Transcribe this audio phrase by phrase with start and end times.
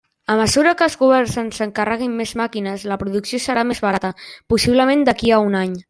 [0.33, 4.13] A mesura que els governs ens encarreguin més màquines, la producció serà més barata,
[4.55, 5.79] possiblement d'aquí a un any.